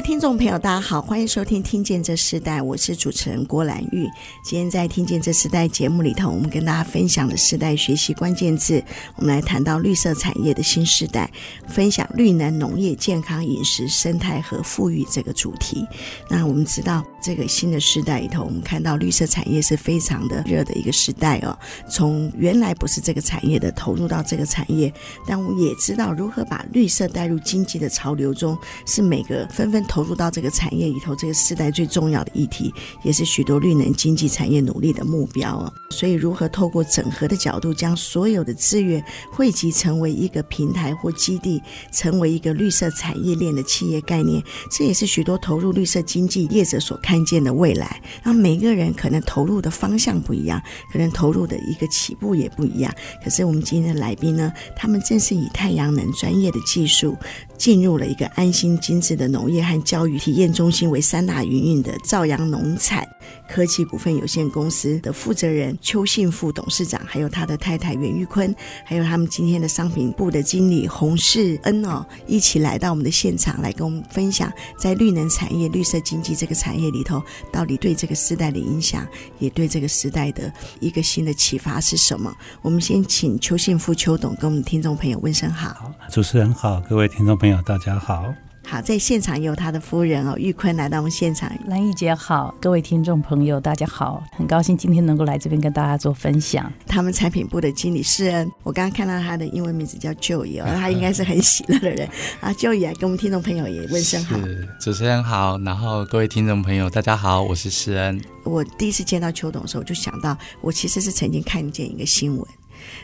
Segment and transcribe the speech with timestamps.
[0.00, 4.08] 听众朋友，大家好，欢迎收听《听见这时代》，我是主持人郭兰玉。
[4.42, 8.82] 今天在《听见这时代》节目里头，我们跟大家分享的时代学习关键字，
[9.16, 11.30] 我们来谈到绿色产业的新时代，
[11.68, 15.86] 分享绿能农业、健康饮食、生态和富裕这个主题。
[16.30, 21.56] 那我们知道，这个新的时代里头，我们看到绿色产业是非常的热的一个时代哦。
[21.88, 24.92] 从原来不是这个产业的投入到这个产业，
[25.26, 29.84] 但我们也知道如何把绿色带入经济的潮流中，是每个纷纷。
[29.90, 32.72] 投入到这个产业里头，这个时代最重要的议题，
[33.02, 35.72] 也是许多绿能经济产业努力的目标哦。
[35.90, 41.60] 所以，如何透过整合的角度，将所有的资源汇集成为一个平台或基地，
[41.90, 48.00] 成为一个绿色产业链的企业概念，这也是许多投入绿色经济业者所看见的未来。
[48.22, 52.94] 那每个人可能投入的方向不一样，可能投入的一个起步也不一样。
[53.24, 57.16] 可是，我们今天的来宾呢，他们正是以太阳能专业的技术。
[57.58, 63.06] 进入了一个安心精致的农业和教育体验中心为三大营运的兆阳农产
[63.48, 79.06] 科技股份有限公司的负责人邱信富董事长，还有他的太太袁玉坤，还有他们今天的商品部的经理洪世恩哦，一起来到我们的现场来跟我们分享，在绿能产业、绿色经济这个产业里头，到底对这个时代的影响，
[79.38, 82.34] 也对这个时代的一个新的启发是什么？
[82.62, 85.92] 我们先请邱信富邱董跟我们听众朋友问声好。
[86.10, 87.60] 主持人好，各位听众朋友。
[87.62, 88.34] 大家好，
[88.70, 91.50] 好，在现场有他的夫人哦，玉坤来到我们现场。
[91.66, 96.72] 兰玉姐好，各位听众朋友大家好，很高兴今天能够来这边跟大家做分享。
[96.86, 102.08] 他们产品部的经理世恩，我刚刚看到他的英文名字叫 Joey 哦，他应该是很 喜乐的人
[102.40, 102.52] 啊。
[102.52, 104.38] Joey 啊，跟我们听众朋友也问声好。
[104.80, 108.22] 主持人好，然后各位听众朋友大家好，我是世恩。
[108.44, 112.46] 我第一次见到邱董的时候，我就想到我其实是曾经看见一个新闻。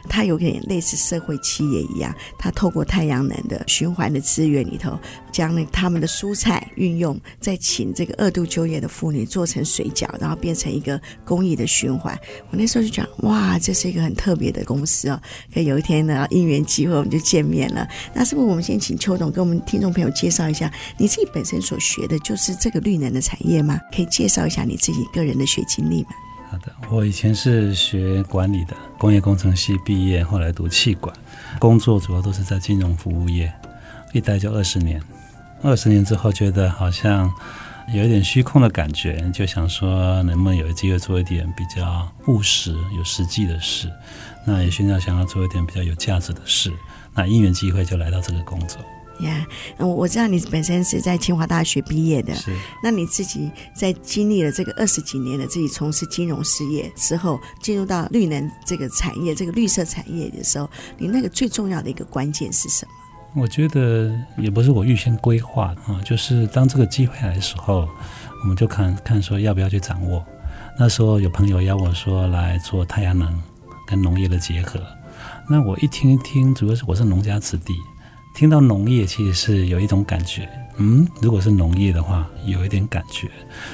[0.08, 4.98] 它有点类似社会企业一样，它透过太阳能的循环的资源里头，
[5.32, 12.19] 将那他们的蔬菜运用，再请这个二度就业的妇女做成水饺，然后变成一个公益的循环。
[12.50, 15.20] 我那时候就讲，哇，这是一个很特别的公司哦。
[15.52, 17.86] 可以有一天呢，因缘机会我们就见面了。
[18.14, 23.78] 那是不是我们先请邱董跟我们听众朋友介绍一下，你自己本身所学的就是这个绿能的产业吗？
[23.94, 26.10] 可以介绍一下你自己个人的学经历吗？
[26.51, 31.15] 好的，我以前是学管理的，工业工程系毕业，后来读气管，
[31.59, 33.53] 工作主要都是在金融服务业，
[34.12, 35.03] 一待就二十年。
[35.62, 37.33] 二十年之后，觉得好像
[37.93, 43.91] 有一点虚空的感觉，就想说能不能有机会做一点比较务实、有实际的事。
[44.45, 46.73] 那也寻找想要做一点比较有价值的事。
[47.15, 48.81] 那因缘机会就来到这个工作。
[49.21, 49.47] 呀，
[49.78, 52.54] 我我知道你本身是在清华大学毕业的，是。
[52.82, 60.69] 那你自己在经历了这个二十几年的自己从事金融事业之后，进入到绿能这个产业、这个绿色产业的时候，
[60.99, 62.93] 你那个最重要的一个关键是什么？
[63.43, 67.88] 我觉得也不是我预先规划啊，就是当这个机会来的时候，
[68.43, 70.25] 我们就看看说要不要去掌握。
[70.78, 73.43] 那时候有朋友邀我说来做太阳能
[73.87, 74.81] 跟农业的结合，
[75.48, 77.75] 那我一听一听，主要是我是农家子弟。
[78.36, 83.30] 听到农业其实是有一种感觉，嗯，如果是农业的话，有一点感觉，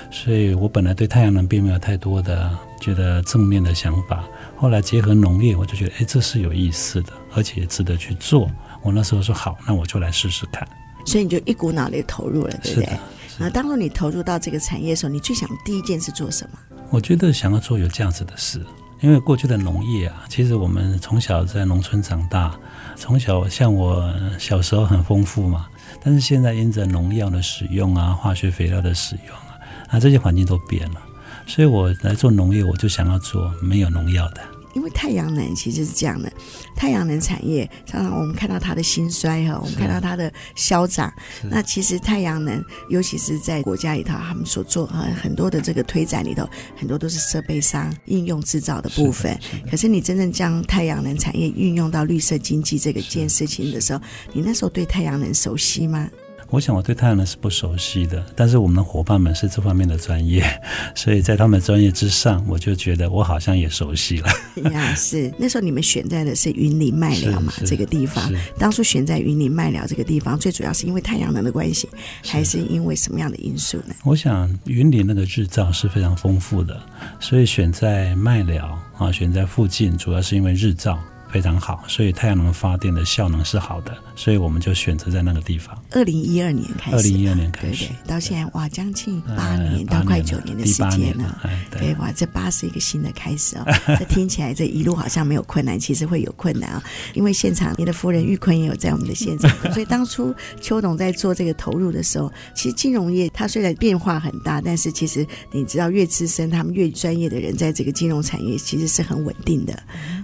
[0.09, 4.25] 所以我本来对太阳能并没有太多的觉得正面的想法。
[4.57, 8.49] 后来结合农业，我就觉得，哎，这是有意思的，而且值得去做。
[8.85, 10.65] 我那时候说好，那我就来试试看。
[11.05, 12.87] 所以你就一股脑的投入了，对不对？
[12.87, 12.99] 是的。
[13.41, 16.59] 那当初你投入到这个产业的时候，你最想第一件事做什么？
[16.89, 18.65] 我觉得想要做有价值的事，
[19.03, 22.55] 因为过去的农业啊，其实我们从小在农村长大。
[22.95, 25.67] 从小像我小时候很丰富嘛，
[26.01, 29.59] 但是现在因着农药的使用啊，化学肥料的使用啊，
[29.91, 31.03] 那这些环境都变了，
[31.47, 34.41] 所以我来做农业，我就想要做没有农药的。
[34.75, 36.33] 因为太阳能其实是这样的，
[36.75, 41.13] 太阳能产业常常我们看到它的兴衰哈，我们看到它的消长。
[41.43, 49.33] 那其实太阳能，尤其是在国家里头，他们所做啊很多的这个推展里头，很多都是设备商应用制造的部分。
[49.41, 54.01] 是可是你真正将太阳能产业运用到绿色经济这个件事情的时候，
[54.33, 56.09] 你那时候对太阳能熟悉吗？
[56.53, 60.45] 我想我对太阳能是不熟悉的，但是我们的伙伴们是这方面的专业，
[60.95, 64.29] 所以在他们专业之上，我就觉得我好像也熟悉了。
[64.71, 68.31] 呀，是那时候你们选在的是云林麦寮嘛，这个地方。
[68.59, 71.89] 当初选在云林麦寮这个地方，最主要是因为太阳能的关系，
[72.23, 73.95] 还是因为什么样的因素呢？
[74.05, 76.79] 我想云林那个日照是非常丰富的，
[77.19, 80.99] 所以选在麦寮啊，选在附近，主要是因为日照。
[81.33, 85.77] 非常好，所以太阳能发电的效能是好的，所以我们就选择在那个地方。
[85.93, 91.41] 二零一二年开始，二零一二年开始，对对，到现在哇，将近八年到快九年的时间了。
[91.71, 93.65] 对，哇，这八是一个新的开始哦。
[93.99, 96.83] 这听起来这一路好像没有困难，其实会有困难啊，
[97.15, 109.83] 因为现场你的夫人玉坤也有在我们的现场，所以当初邱董在做这个投入的时候，其实金融业它虽然变化很大，但是其实你知道越资深，他们越专业的人在这个金融产业其实是很稳定的。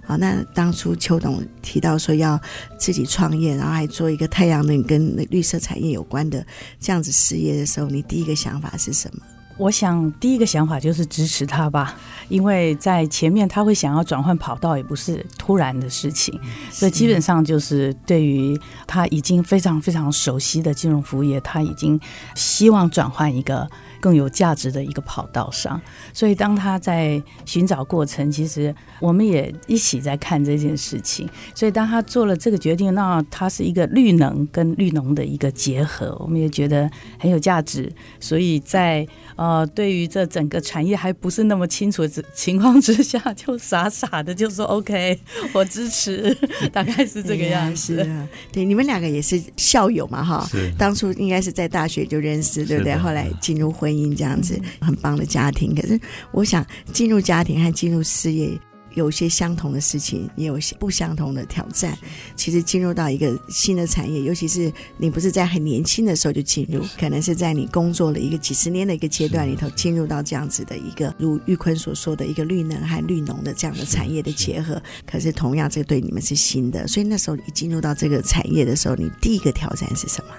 [0.09, 2.41] 好，那当初邱董提到说要
[2.79, 6.43] 自己创业，然后还做一个太阳能跟绿色产业有关的
[6.81, 9.23] 这样子事业的时候，你第一个想法是什么？
[9.59, 11.95] 我想第一个想法就是支持他吧，
[12.31, 16.41] 因为在前面他会想要转换跑道，也不是突然的事情，
[16.71, 22.01] 所以基本上就是对于他已经非常非常熟悉的金融服务业，他已经
[22.35, 23.69] 希望转换一个。
[24.01, 25.81] 更有价值的一个跑道上，
[26.13, 31.29] 所以当他在寻找过程，其实我们也一起在看这件事情。
[31.55, 37.91] 所以当他做了这个决定，那他是一个绿能跟绿农的一个结合，我们也觉得很有价值。
[38.21, 39.07] 所以在
[39.37, 45.19] 呃，对于这整个产业还不是那么清楚的情况之下，就傻傻的就说 OK，
[45.53, 46.37] 我支持，
[46.73, 47.97] 大概是这个样子。
[47.97, 52.97] 对，啊、对，你们两个也是校友嘛，哈，当初应该是在大学就认识，对不对？
[52.97, 55.75] 后来进入婚姻这样子，很棒的家庭。
[55.75, 56.01] 可是
[56.33, 58.59] 我想进入家庭和进入事业。
[58.95, 61.97] 有些相同的事情，也有些不相同的挑战。
[62.35, 74.83] 其实进入到一个新的产业，尤其是你不是在很年轻的时候就进入，可能是在你工作了一个几十年的一个阶段里头，进入到这样子的一个，如玉坤所说的一个绿能和绿农的这样的产业的结合。
[75.07, 80.35] 可是同样，这对你们是新的，所以那时候一进入到这个产业的时候，你第一个挑战是什么？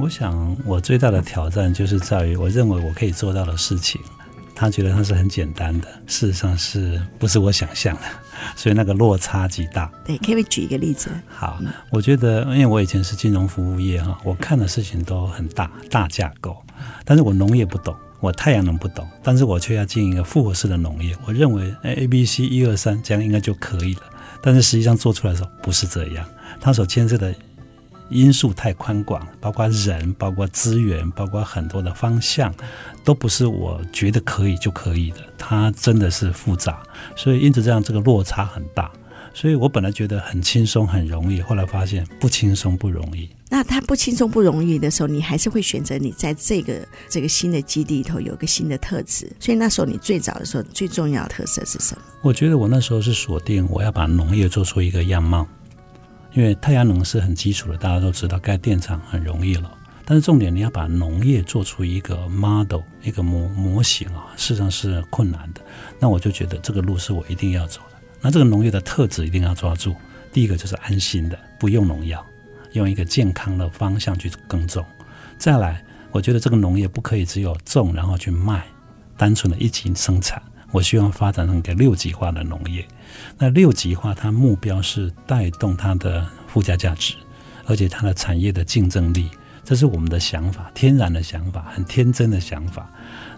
[0.00, 4.00] 我想，我最大的挑战就是在于，我认为我可以做到的事情。
[4.54, 8.02] 他觉得他是很简单的，事实上是不是我想象的？
[8.56, 9.90] 所以那个落差极大。
[10.04, 11.10] 对，可以举一个例子。
[11.28, 11.60] 好，
[11.90, 16.56] 我觉得，因为我以前是金融服务业哈，我看的事情都很大，大架构。
[17.04, 21.16] 但是我农业不懂，我太阳能不懂，但是我却要经营一个复合式的农业。
[21.24, 24.02] 我认为 A、B、C 一二三这样应该就可以了。
[24.42, 26.26] 但是实际上做出来的时候不是这样，
[26.60, 27.34] 它所牵涉的。
[28.10, 32.54] 因素太宽广，包括人，包括资源，包括很多的方向，
[33.04, 35.18] 都不是我觉得可以就可以的。
[35.36, 36.82] 它真的是复杂，
[37.16, 38.90] 所以因此这样这个落差很大。
[39.34, 43.28] 所以我本来觉得很轻松很容易，后来发现不轻松不容易。
[43.50, 49.30] 那它不轻松不容易的时候，你还是会选择你在这个这个新的基地里头有个新的特质。
[49.38, 52.02] 所以那时候你最早的时候最重要的特色是什么？
[52.22, 55.46] 我觉得我那时候是锁定我要把农业做出一个样貌。
[56.32, 59.70] 因为太阳能是很基础的，大家都知道盖电厂很容易了，
[60.04, 65.60] 但是重点你要把农业做出一个 model，一个模模型啊，事实上是困难的。
[65.98, 67.96] 那我就觉得这个路是我一定要走的。
[68.20, 69.94] 那这个农业的特质一定要抓住，
[70.32, 72.24] 第一个就是安心的，不用农药，
[72.72, 74.84] 用一个健康的方向去耕种。
[75.38, 78.66] 再来，我觉得这个农业不可以只有种然后去卖，
[79.16, 80.42] 单纯的一起生产。
[80.70, 82.86] 我希望发展成一个六级化的农业。
[83.38, 87.14] 那六级化，它目标是带动它的附加价值，
[87.66, 89.30] 而且它的产业的竞争力，
[89.64, 92.90] 这是我们的想法，天然的想法，很天真的想法。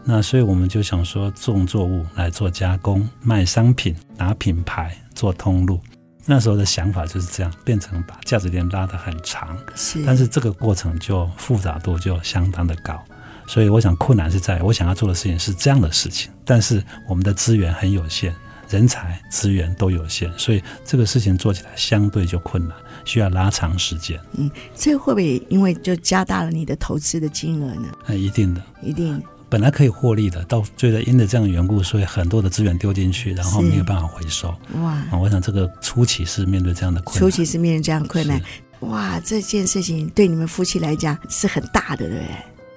[0.04, 5.80] 那所以我们就想说，种作物来做加工，卖商品，拿品牌做通路。
[6.26, 9.56] 那时候的想法就是这样，变成把价值链拉得很长。
[9.74, 13.02] 是，但是这个过程就复杂度就相当的高。
[13.50, 18.32] 所以我想困难是在我想要做的事情是这样的事情，但是我们的资源很有限。
[18.68, 24.16] 人才资源都有限，所以这个事情做起来相对就困难，需要拉长时间。
[24.38, 27.88] 嗯，这会不会因为就加大了你的投资的金额呢？
[28.06, 29.20] 嗯，一定的，一定。
[29.48, 34.54] 本来可以获利的，到最后因为这样的缘故，所以很多的资源丢进去，然后没有办法回收。
[34.74, 34.92] 哇！
[35.10, 38.40] 啊，我想这个初期是面对这样的困难，初期是面对这样的困难。
[38.82, 42.24] 哇，这件事情对你们夫妻来讲是很大的，对不对？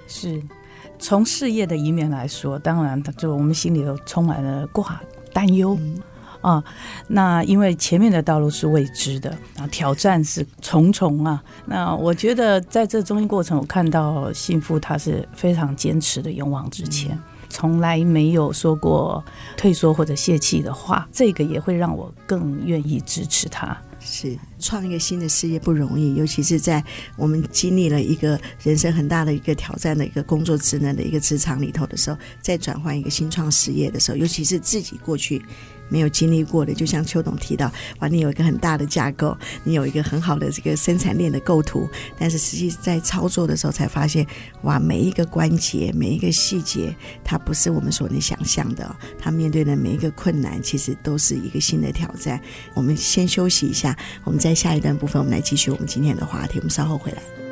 [0.08, 0.42] 是，
[0.98, 5.00] 从事业的一面来说，当然，就我们心里头充满了挂。
[5.32, 5.76] 担忧
[6.42, 6.62] 啊，
[7.08, 11.42] 那因为前面的道路是未知的啊，挑战是重重啊。
[11.66, 19.24] 那我觉得在这中间过程，我看到幸福他是非常坚持的，勇往直前，从来没有说过
[19.56, 21.08] 退缩或者泄气的话。
[21.10, 23.76] 这个也会让我更愿意支持他。
[24.04, 26.84] 是创一个新的事业不容易，尤其是在
[27.16, 35.42] 我们经历了一个人生很大的一个挑战的一个工作职能的一个职场里头的时候，再转换一个新创事业的时候，尤其是自己过去
[35.94, 36.74] 没有经历过的。
[36.74, 37.70] 就像邱董提到，
[38.00, 44.26] 哇，你有一个很大的架构，你有一个很好的这个生产链的构图，但是实际在操作的时候才发现，
[44.62, 48.84] 哇，每一个关节、每一个细节，它不是我们所能想象的。
[49.20, 52.40] 它面对的每一个困难，其实都是一个新的挑战。
[52.74, 56.58] 我们先休息一下，我们在下一段部分，我们来继续我们今天的话题。
[56.58, 57.43] 我们稍后回来。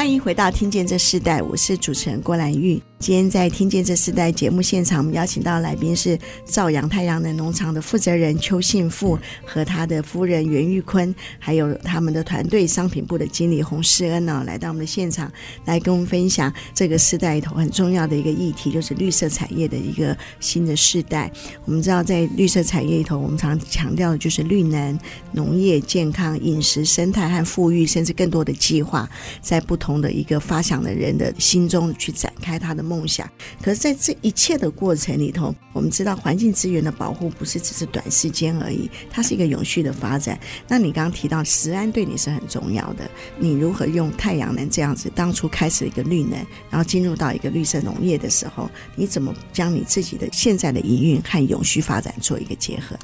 [0.00, 2.80] 欢迎回到《听见这世代》，我是主持人郭兰玉。
[3.00, 15.32] 今天在《听见这世代》节目现场，我们邀请到来宾是兆阳太阳能农场的负责人邱信富和他的夫人袁玉坤，还有他们的团队商品部的经理洪世恩呢，来到我们的现场，
[15.64, 21.32] 来跟我们分享这个世代里头很重要的一个议题，就是绿色产业的一个新的世代。
[21.64, 24.98] 我们知道，在绿色产业里头，我们常强调的就是绿能、
[25.32, 29.08] 农业、健康、饮食、生态和富裕，甚至更多的计划，
[29.40, 32.89] 在不同的一个发想的人的心中去展开他的。
[32.90, 33.30] 梦想，
[33.62, 40.36] 可是在这一切的过程里头，我们知道环境资源的保护不是只是短时间而已，它是一个永续的发展。
[40.66, 46.32] 那你刚刚提到食安对你是很重要的，你如何用太阳能这样子，当初开始一个绿能，
[46.68, 52.98] 然后进入到一个绿色农业的时候，你怎么将你自己的现在的营运和永续发展做一个结合？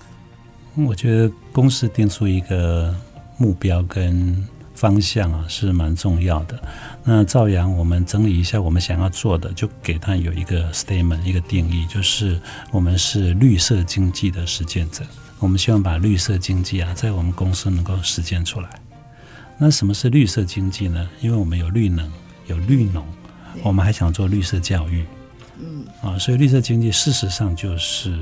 [0.85, 2.93] 我觉得公司定出一个
[3.39, 4.45] 目标跟。
[4.77, 6.57] 方向啊是蛮重要的。
[7.03, 12.39] 那赵阳，我们整理一下我们想要做的，就给他有一个 statement，一个定义，就是
[12.71, 15.03] 我们是绿色经济的实践者。
[15.39, 18.69] 我们希望把绿色经济啊，在我们公司能够实践出来。
[19.59, 21.09] 那什么是绿色经济呢？
[21.21, 22.13] 因为我们有绿能，
[22.47, 23.05] 有绿农，
[23.63, 25.05] 我们还想做绿色教育。
[25.59, 28.19] 嗯啊，所以绿色经济事实上就是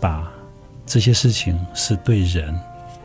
[0.00, 0.28] 把
[0.84, 2.58] 这些事情是对人、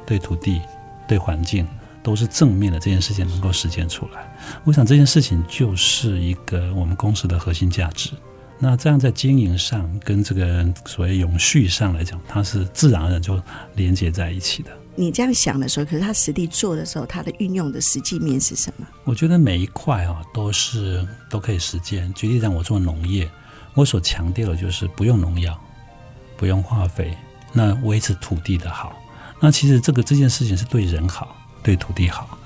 [0.05, 0.59] 对土地、
[1.07, 1.67] 对环境。
[2.07, 4.33] 都是正面的这件事情能够实践出来，
[4.63, 8.11] 我想这件事情就是一个我们公司的核心价值。
[8.57, 13.37] 那这样在经营上跟这个所谓永续上来讲，它是自然而然就
[13.75, 14.71] 连接在一起的。
[14.95, 18.87] 你这样想的时候，可是他实地做的时候，它的运用的实际面是什么？
[19.03, 22.11] 我觉得每一块啊都是都可以实践。
[22.13, 23.29] 举例讲，我做农业，
[23.73, 25.59] 我所强调的就是不用农药，
[26.37, 27.13] 不用化肥，
[27.51, 28.95] 那维持土地的好。
[29.41, 31.35] 那其实这个这件事情是对人好。
[31.67, 32.37] 对土地好。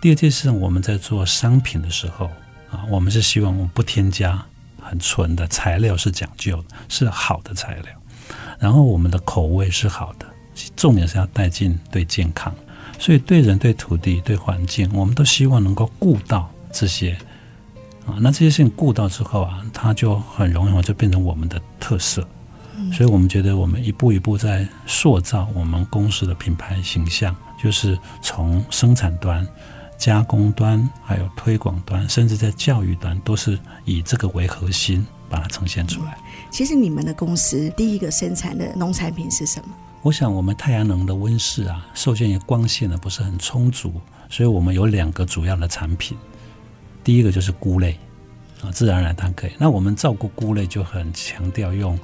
[0.00, 2.24] 第二件事，我们在做商品的时候
[2.70, 4.42] 啊，我们是希望我们不添加
[4.80, 7.84] 很纯的材料，是讲究的，是好的材料。
[8.58, 10.24] 然后我们的口味是好的，
[10.74, 12.50] 重点是要带进对健康。
[12.98, 17.12] 所以对人、对土地、对环境，我们都希望能够顾到这些
[18.06, 18.16] 啊。
[18.20, 22.26] 那这些事情顾到之后啊，它就很容易就变成我们的特色。
[22.90, 27.36] 所以我们觉得，我们一步一步在塑造我们公司的品牌形象。
[27.62, 29.46] 就是从生产端、
[29.96, 36.18] 加工端，还有推广端，甚至在教育端，都是以这个为核心，把它呈现出来。
[36.50, 39.68] 其实你们的公司第一个生产的农产品是什么？
[40.02, 43.92] 我想我们太阳能的温室啊，受限于光线呢不是很充足，
[44.28, 46.18] 所以我们有两个主要的产品。
[47.04, 47.96] 第一个就是菇类
[48.62, 49.52] 啊，自然而然它可以。
[49.58, 51.96] 那我们照顾菇类就很强调用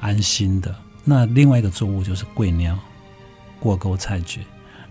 [0.00, 0.74] 安心的。
[1.02, 2.78] 那另外一个作物就是桂鸟、
[3.58, 4.40] 过沟菜蕨。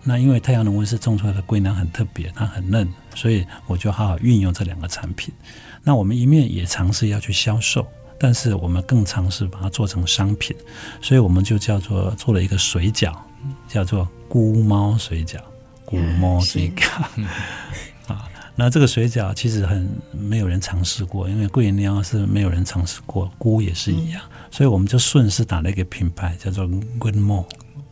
[0.04, 5.32] 那因为太阳能温室种出来的龟粮很特别，它很嫩，所以我就好好运用这两个产品。
[5.82, 7.86] 那我们一面也尝试要去销售，
[8.18, 10.56] 但是我们更尝试把它做成商品，
[11.00, 13.14] 所以我们就叫做做了一个水饺，
[13.68, 15.38] 叫做菇猫水饺，
[15.84, 17.24] 菇猫水饺。
[18.06, 26.66] 啊，那这个水饺其实很没有人尝试过，因为桂苗是没有人尝试过，菇也是一样，所以我们就顺势打了一个品牌，叫做
[26.98, 27.44] Good More。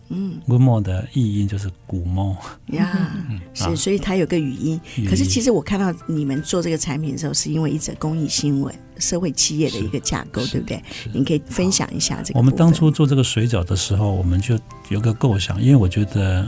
[0.08, 2.36] 嗯，Good 的意音就是古猫
[2.68, 3.14] 呀，
[3.52, 4.80] 是，所以它有个语音。
[5.08, 8.74] 可是其实我看到你们做这个产品的时候，是因为一则公益新闻。
[8.98, 10.82] 社会企业的一个架构，对不对？
[11.12, 12.38] 您可以分享一下这个。
[12.38, 16.46] 我们当初做这个水饺的时候，我们就有个构想，因为我觉得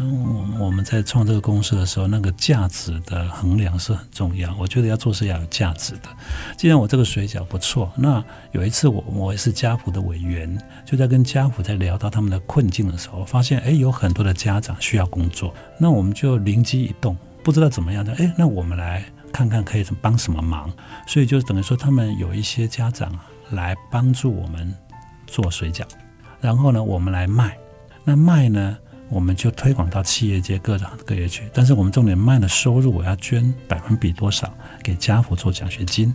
[0.58, 4.54] 我们在创这个公司的时候，那个价值的衡量是很重要。
[4.58, 6.08] 我觉得要做是要有价值的。
[6.56, 19.04] 既然我这个水饺不错，那有一次我我也是家谱的委员，就在跟家谱在聊到他们的困境的时候，发现哎，有很多的家长需要工作，那我们就灵机一动，不知道怎么样的，哎，那我们来。
[19.32, 20.70] 看看可以帮什么忙，
[21.06, 23.12] 所以就等于说，他们有一些家长
[23.50, 24.74] 来帮助我们
[25.26, 25.82] 做水饺，
[26.40, 27.56] 然后呢，我们来卖。
[28.04, 28.76] 那卖呢，
[29.10, 31.48] 我们就推广到企业界各各业去。
[31.52, 36.14] 但是我们重点卖的收入，我要捐百分比多少给家福做奖学金。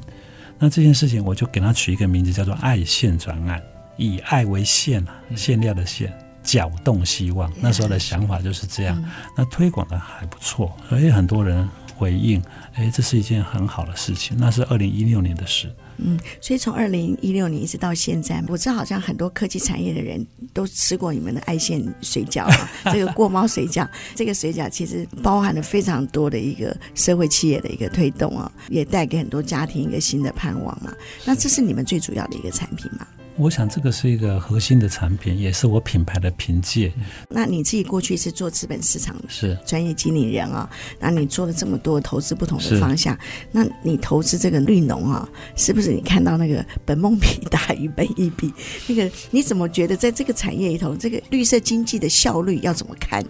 [0.58, 3.62] 那这件事情，我就给他取一个名字，叫做“爱线专案”，
[3.98, 7.51] 以爱为线啊，馅料的馅，搅动希望。
[7.60, 9.03] 那时候的想法就是这样。
[9.36, 11.67] 那推广的还不错，所以很多人
[12.03, 12.43] 回应，
[12.74, 14.36] 哎，这是一件很好的事情。
[14.38, 15.74] 那是二零一六年的事。
[15.98, 30.93] 嗯，所以从二零一六年一直到现在，我知道好像很多科技产业的人都吃过你们的爱线水饺啊， 这个过猫水饺，这个水饺其实包含了非常多的一个社会企业的一个推动啊，也带给很多家庭一个新的盼望嘛。
[31.24, 33.07] 那这是你们最主要的一个产品吗？
[33.36, 36.94] 我想这个是一个核心的产品，也是我品牌的凭借。
[37.28, 43.18] 那你自己过去是做资本市场的是专业经理人啊、哦，那你做了这么多投资不同的方向，
[43.52, 48.54] 那你投资这个绿农啊，是不是你看到那个本梦比大于本一比？
[48.88, 53.25] 那个你怎么觉得在这个产业里头，这个绿色经济的效率要怎么看？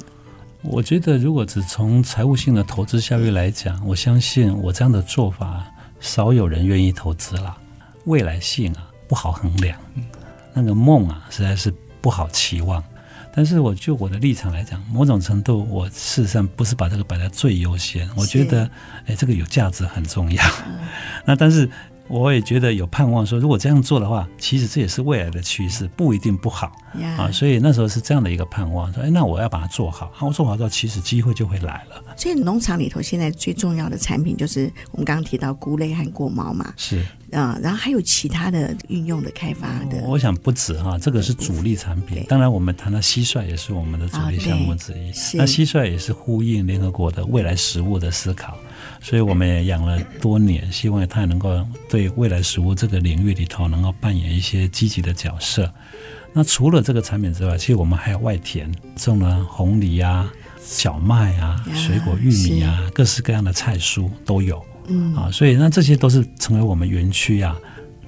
[0.64, 5.66] 我觉得如果只从财务性的投资效率来讲，我相信我这样的做法
[6.02, 7.58] 少有人愿意投资了。
[8.06, 8.90] 未来性啊。
[9.14, 9.78] 不好衡量，
[10.54, 12.84] 那个梦啊，实在是不好期望。
[13.32, 18.10] 但是我就我的立场来讲，某种程度，我事实上不是把这个摆在最优先。
[18.16, 18.68] 我觉得，
[19.06, 20.44] 哎，这个有价值很重要。
[21.26, 21.70] 那但是。
[22.20, 26.72] 我也觉得有盼望，说如果这样做的话，其实这也是未来的趋势，不一定不好.
[27.18, 27.32] 啊。
[27.32, 30.12] 所以那时候是这样的一个盼望，说哎，那我要把它做好。
[30.22, 32.04] 我做好之后，其实机会就会来了。
[32.16, 40.04] 所以农场里头现在最重要的产品就是我们刚刚提到菇类和过毛嘛，是啊，然后还有其他的运用的开发的。
[40.06, 42.24] 我想不止哈，这个是主力产品。
[42.30, 45.10] 当然，我们谈到蟋蟀也是我们的主力项目之一。
[45.10, 48.56] 哦、那蟋蟀也是呼应联合国的未来食物的思考。
[49.04, 55.70] 所以我们也养了多年，希望它能够对未来食物这个领域里头能够扮演一些积极的角色。
[56.32, 60.32] 那除了这个产品之外，其实我们还有外田，种了红梨啊、
[60.64, 64.66] 小麦啊、水果玉米啊，各式各样的菜蔬都有。
[64.88, 67.56] 嗯啊，所以那这些都是成为我们园区啊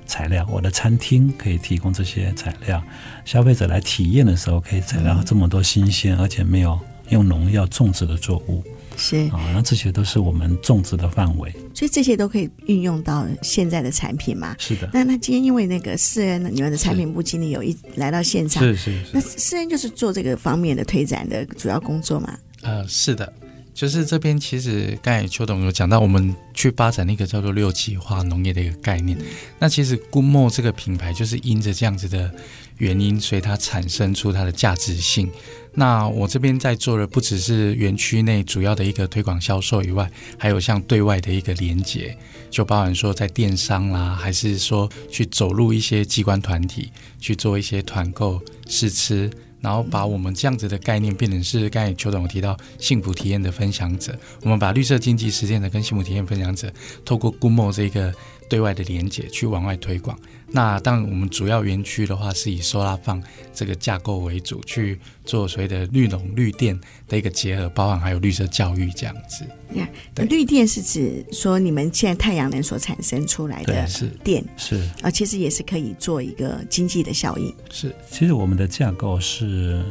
[0.06, 0.48] 材料。
[0.50, 2.82] 我的餐厅可以提供这些材料，
[3.25, 8.64] 消费者来体验的时候可以采到这么多新鲜而且没有用农药种植的作物。
[8.98, 14.56] 是啊，那这些都是我们种植的范围，所以这些都可以运用到现在的产品嘛。
[14.58, 14.90] 是的。
[14.94, 19.10] 那那今天因为那个世恩，你们的产品部经理有一来到现场，是是是。
[19.14, 22.38] 那世恩就是做这个方面的推展的主要工作嘛？
[22.62, 23.32] 呃，是的，
[23.76, 29.18] 就是这边其实刚才邱董有讲到，我们去发展那个叫做六级化农业的一个概念。
[29.60, 32.34] 那其实 Goodmo 这个品牌就是因着这样子的
[32.78, 35.30] 原因，所以它产生出它的价值性。
[35.74, 42.18] 那我这边在做的不只是园区内主要的一个推广销售以外，还有像对外的一个连接，
[42.50, 49.30] 就包含说在电商啦，还是说去走入一些机关团体去做一些团购试吃，
[49.65, 56.71] 然后把我们这样子的概念变成是刚才邱总提到幸福体验的分享者，我们把绿色经济实践者跟幸福体验分享者
[57.04, 58.13] 透过 Good m o 这个
[58.49, 60.17] 对外的连接去往外推广。
[60.51, 63.21] 那当然，我们主要园区的话是以 Solar Farm
[63.53, 66.79] 这个架构为主，去做所谓的绿农绿电
[67.10, 69.43] 的一个结合，包含还有绿色教育这样子。
[69.73, 73.86] 呀，yeah, 绿电是指说你们现在太阳能所产生出来的
[74.23, 77.53] 电是啊，其实也是可以做一个经济的效应。
[77.71, 79.84] 是，其实我们的架构是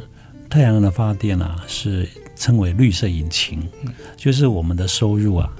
[0.49, 5.53] 太阳能的发电啊，是称为绿色引擎，嗯、就是我们的收入啊。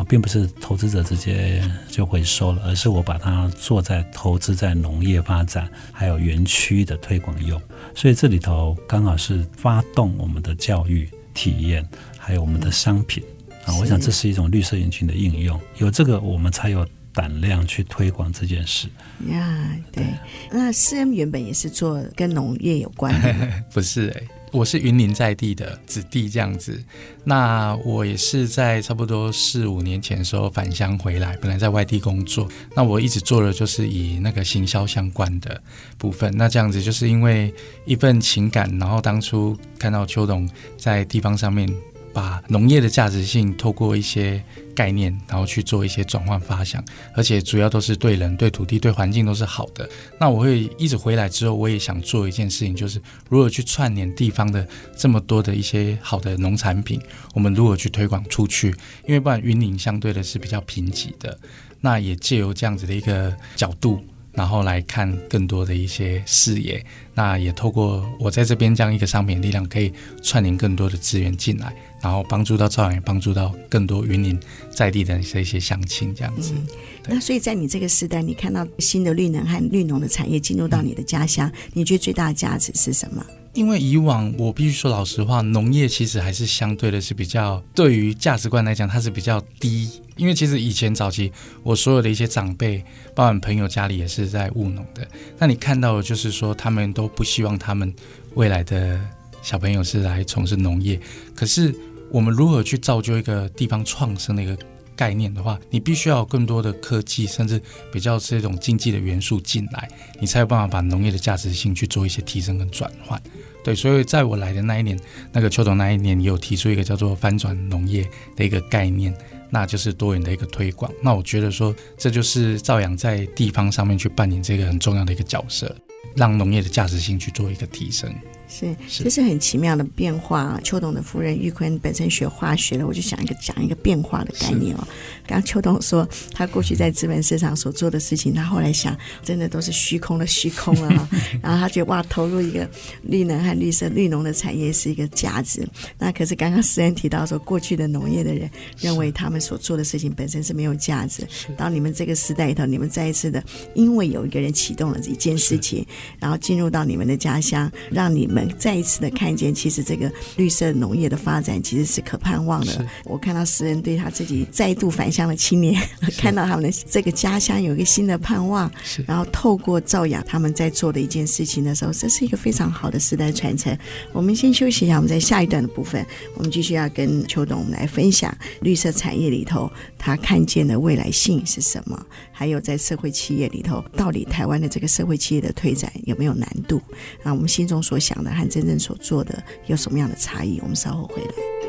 [0.00, 7.60] 啊，并不是投资者直接就回收了，而是我把它做在投资在农业发展，还有园区的推广用。
[7.94, 11.86] 所以这里头刚好是发动我们的教育体验，
[12.16, 13.22] 还有我们的商品
[13.66, 13.76] 啊。
[13.76, 18.88] 我想这是一种绿色人群的应用，有这个我们才有胆量去推广这件事。
[19.28, 20.06] 呀，对。
[20.50, 24.28] 那 C M 原本也是做跟农业有关的， 不是哎、欸。
[24.52, 26.82] 我是云林在地的子弟这样子，
[27.24, 35.62] 那我也是在差不多四五年前时候返乡回来，本来在外地工作，那我一直做的就是以那个行销相关的
[35.96, 41.68] 部分，那这样子就是因为一份情感，然后当初看到邱董在地方上面。
[42.12, 44.42] 把农业的价值性透过一些
[44.74, 49.88] 概念，然后去做一些转换发想，而且主要都是对人、对土地、对环境都是好的。
[50.18, 57.00] 那我会一直回来之后，我也想做一件事情，就是如何去串联地方的这么多的一些好的农产品，
[57.34, 58.68] 我们如何去推广出去？
[59.06, 61.38] 因为不然云林相对的是比较贫瘠的，
[61.80, 64.02] 那也借由这样子的一个角度。
[64.32, 66.82] 然后来看更多的一些视野，
[67.14, 69.92] 那也透过我在这边这样一个商品力量，可以
[70.22, 74.38] 串联更多的资源进来，然后帮助到造园，也帮助到更多云林
[74.70, 76.52] 在地的这些乡亲这样子。
[76.56, 76.66] 嗯、
[77.08, 83.24] 那所以在你这个时代，你看到新的绿能和绿农的产业进入到你的家乡，嗯、你觉得最大的价值是什么？
[83.52, 89.90] 因为以往我必须说老实话，农业其实还是相对的是比较对于价值观来讲，它是比较低。
[90.16, 91.32] 因为其实以前早期
[91.62, 95.04] 我所有的一些长辈，包括朋友家里也是在务农的，
[95.38, 97.92] 那你看到的就是说他们都不希望他们
[98.34, 99.00] 未来的
[99.42, 101.00] 小朋友是来从事农业。
[101.34, 101.74] 可是
[102.10, 104.56] 我们如何去造就一个地方创生的一个
[104.96, 107.60] 概念的话，你必须要有更多的科技，甚至
[107.92, 109.88] 比较是一种经济的元素进来，
[110.20, 113.20] 你才有办法把农业的价值性去做一些提升跟转换。
[113.62, 114.98] 对，所以在我来的那一年，
[115.32, 119.14] 那个邱董那一年也有提出一个叫做翻转农业的一个概念，
[119.48, 120.90] 那就是多元的一个推广。
[121.02, 125.74] 那我觉得说，这就是兆阳在地方上面去扮演这个很重要的一个角色，
[126.16, 128.12] 让农业的价值性去做一个提升。
[128.50, 130.60] 是，这是很奇妙的变化啊。
[130.64, 134.86] 邱董的夫人玉坤本身学化学的，我就想一个讲一个变化的概念哦。
[135.24, 141.08] 刚刚邱董说他过去在资本市场所做的事情，他后来想，真的都是虚空的虚空了哈。
[141.40, 142.68] 然后他觉得哇，投入一个
[143.02, 145.64] 绿能和绿色绿农的产业是一个价值。
[145.96, 151.24] 那可是刚刚诗恩提到说，过去的农业的人认为他们所做的事情本身是没有价值。
[151.56, 153.40] 到你们这个时代里头，你们再一次的，
[153.74, 155.86] 因为有一个人启动了这一件事情，
[156.18, 158.39] 然后进入到你们的家乡，让你们。
[158.58, 162.86] 再一次的看见，其实这个绿色农业的发展其实是可盼望的。
[163.04, 165.80] 我看到诗人对他自己再度返乡的青年，
[166.18, 168.70] 看到他们的这个家乡有一个新的盼望，
[169.06, 173.76] 然后透过兆阳他们在做的一件事情的时候，这是一个非常好的时代传承。
[174.12, 186.80] 我们先休息一下，我们在下一段的部分，我们继续要跟邱董来分享绿色产业里头他看见的未来性是什么，还有在社会企业里头，到底台湾的这个社会企业的推展有没有难度？
[187.22, 188.29] 啊，我们心中所想的。
[188.34, 190.58] 和真正所做的有什么样的差异？
[190.62, 191.59] 我们稍后回来。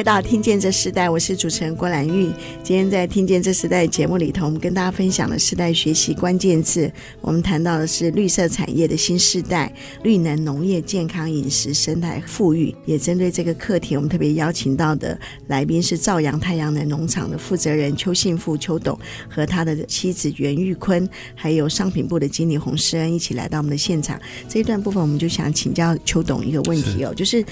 [0.00, 2.32] 回到听见这时代，我是主持人郭兰玉。
[2.62, 9.70] 今天在听见这时代节目里头，我们跟大家分享的世代学习关键字，我们谈到的是绿色产业的新时代，
[10.02, 12.74] 绿能农业、健康饮食、生态富裕。
[12.86, 24.18] 也针对这个课题，我们特别邀请到的来宾是兆阳太阳能农场的负责人邱信富邱董和他的妻子袁玉坤，还有商品部的经理洪诗恩一起来到我们的现场。
[24.48, 27.44] 这一段部分，我们就想请教邱董一个问题哦，是就是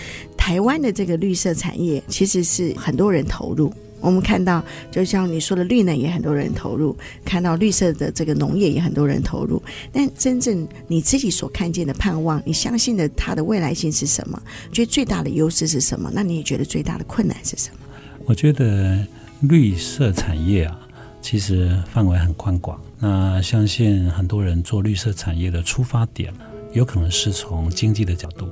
[0.49, 2.43] 台湾的这个绿色产业，其实。
[2.43, 9.63] 是很多人投入，我们看到，就像你说的，绿能也很多人投入，看到绿色的这个农业也很多人投入。
[9.93, 14.43] 但真正你自己所看见的盼望，你相信的它的未来性是什么？
[14.73, 16.11] 觉得最大的优势是什么？
[16.15, 17.81] 那你也觉得最大的困难是什么？
[18.25, 19.05] 我觉得
[19.41, 20.81] 绿色产业啊，
[21.21, 22.81] 其实范围很宽广。
[22.99, 26.33] 那相信很多人做绿色产业的出发点，
[26.73, 28.49] 有可能是从经济的角度，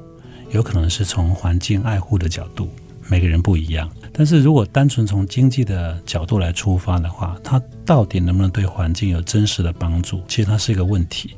[0.51, 2.69] 有可能是从环境爱护的角度。
[3.09, 10.21] 每个人不一样，但是如果单纯从经济的角度来出发的话，它到底能不能对环境有真实的帮助？
[10.27, 11.37] 其实它是一个问题。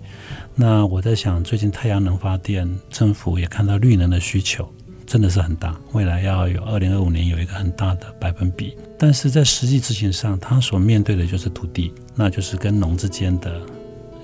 [0.54, 4.66] 那我在想，最近太阳能发电，政府也看到绿能的需求
[5.06, 8.74] 真的是很大，未来要有二零二五年有一个很大的百分比。
[8.98, 13.60] 但是在实际执行上，它所面对的就是土地，那就是跟农之间的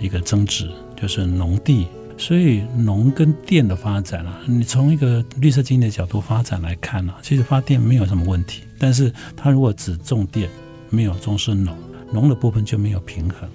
[0.01, 1.89] 一个争执，就是农地。
[2.17, 8.63] 所以农跟电的发展啊，你从一个绿色经济的角度发展来看呢、其实发电没有什么问题。
[8.79, 10.49] 但是它如果只种电，
[10.91, 11.77] 没有重视农，
[12.13, 13.49] 农的部分就没有平衡。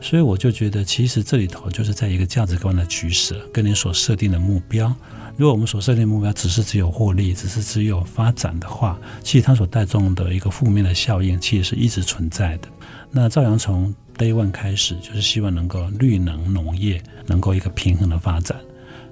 [0.00, 4.94] 所以我就觉得，其实这里头就是在一个价值观的取舍，跟你所设定的目标。
[5.36, 12.68] 如果我们所设定的目标只是只有获利，只是只有发展的话，其实它所带动的一个负面的效应，其实是一直存在的。
[13.10, 18.58] 那赵阳从 Day One 开始就是希望能够绿能农业能够一个平衡的发展。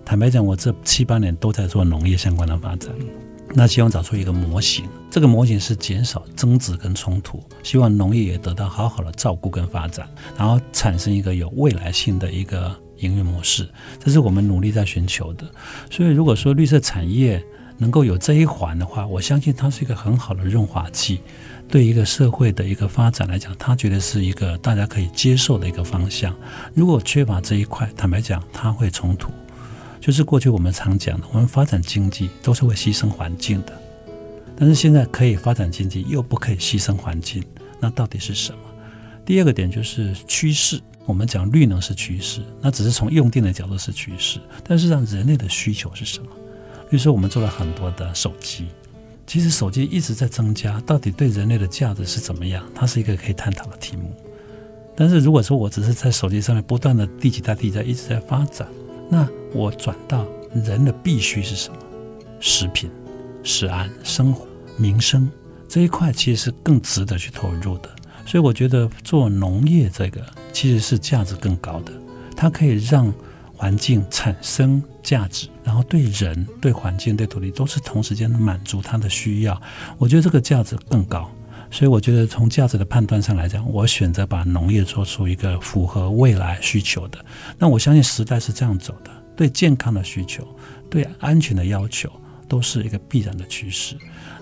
[0.05, 2.91] 坦白讲，我这七八年都在做农业相关的发展。
[3.55, 13.69] 那希望找出一个模型，这个模型是减少争执跟冲突，希望农业也得到好好的照顾跟发展，然后产生一个有未来性的一个营运模式。
[14.03, 15.47] 这是我们努力在寻求的。
[15.91, 17.45] 所以，如果说绿色产业
[17.79, 21.21] 能够有这一环的话，我相信它是一个很好的润滑剂。
[21.67, 26.37] 对一个社会的一个发展来讲，他觉得是一个大家可以接受的一个方向。
[26.75, 29.33] 如果缺乏这一块，坦白讲，它会冲突。
[29.99, 33.73] 就是过去我们常讲的，我们发展经济都是会牺牲环境的，
[34.55, 37.43] 但是现在可以发展经济，又不可以牺牲环境，
[37.81, 38.59] 那到底是什么？
[39.25, 40.79] 第二个点就是趋势。
[41.07, 46.27] 我们讲绿能是趋势，那只是从用电的角度是趋势，但是让人类的需求是什么？
[46.95, 48.69] 比如说，我们做了很多的手机。
[49.27, 52.65] 其实手机一直在增加，到底对人类的价值是怎么样？
[52.73, 54.15] 它是一个可以探讨的题目。
[54.95, 58.69] 但是如果说我只是在手机上面不断的第几代、第几代一直在发展，
[59.11, 60.25] 那我转到
[60.65, 61.77] 人的必须是什么？
[62.39, 62.89] 食品、
[63.43, 65.29] 食安、生活、民生
[65.69, 67.91] 这一块，其实是更值得去投入的。
[68.25, 71.91] 所以我觉得做农业这个其实是价值更高的，
[72.37, 73.13] 它可以让
[73.65, 79.59] 环境产生价值，然后对人、对环境、对土地都是同时间满足它的需要。
[79.97, 81.31] 我觉得这个价值更高。
[81.71, 87.25] 所以我觉得从价值的判断上来讲，我选择把农业做出一个符合未来需求的。
[87.59, 90.47] 那我相信时代是这样走的，对健康的需求、
[90.91, 92.13] 对安全的要求，
[92.47, 93.97] 都是一个必然的趋势。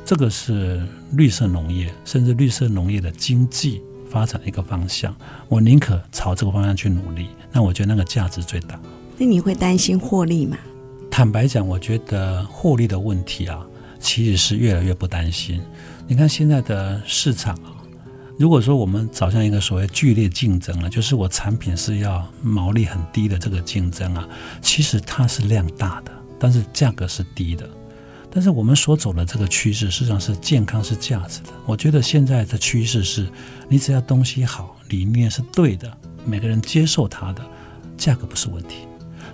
[0.05, 3.81] 这个是绿色农业，甚至绿色农业的经济
[4.11, 5.15] 发展一个方向。
[5.49, 7.29] 我宁可朝这个方向去努力。
[7.53, 8.77] 那我觉得那个价值最大。
[9.19, 10.57] 那你会担心获利吗？
[11.11, 13.65] 坦白讲，我觉得获利的问题啊，
[14.01, 15.61] 其实是越来越不担心。
[16.09, 17.77] 你看现在的市场啊，
[18.39, 24.29] 如果说我们走向一个所谓剧烈竞争了，就是我产品是要毛利很低的这个竞争啊，
[24.61, 27.69] 其实它是量大的，但是价格是低的。
[28.35, 31.51] 但是我们所走的这个趋势，实际上是健康是价值的。
[31.67, 33.29] 我觉得现在的趋势是，
[33.69, 35.95] 你只要东西好，理念是对的，
[36.25, 37.43] 每个人接受它的，
[37.99, 38.87] 价格不是问题，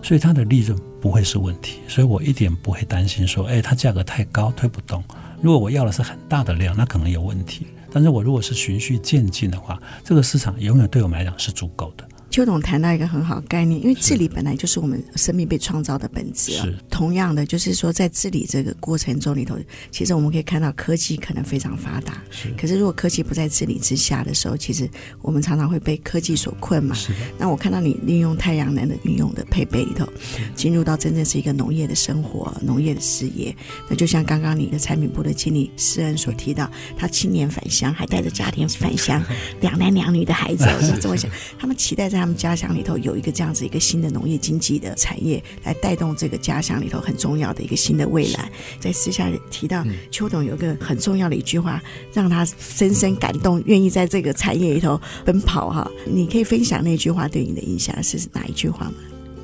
[0.03, 1.81] 所以它的利润不会是问题。
[1.89, 5.03] 所以我一点不会担心说，哎，它价格太高推不动。
[5.43, 7.67] 如果我要的是很大的量，那可能有问题。
[7.93, 12.08] 但是我如果是循序渐进的话，这个市场永远对我们来讲是足够的。
[12.39, 16.63] 邱董谈到一个很好的概念，因为治理本来就是我们生命被创造的本质啊。
[16.63, 16.79] 是。
[16.89, 19.59] 同样的，就是说在治理这个过程中里头，
[19.91, 22.23] 其实我们可以看到科技可能非常发达。
[22.31, 22.51] 是。
[22.57, 24.89] 可是如果科技不在治理之下的时候，其实
[25.21, 26.95] 我们常常会被科技所困嘛。
[26.95, 27.13] 是。
[27.37, 30.07] 那我看到你利用太阳能的运用的配备里头，
[30.55, 33.53] 进入到真正是一个农业的生活、农业的事业。
[33.89, 39.21] 那就像刚刚你的产品部的经理施恩所提到，他青年返乡，还带着家庭返乡，
[39.61, 42.19] 两男两女的孩子，我是这么想，他们期待在。
[42.19, 48.51] 他们家乡里头有一个这样子一个新的农业经济的产业，来带动这个家乡里头很重要的一个新的未来。
[48.81, 55.71] 在私下提到，邱董有一个很重要的一句话，让他深深感动，愿意在这个产业里头奔跑。
[55.71, 58.95] 哈，你可以分享那句话对你的印象是哪一句话吗？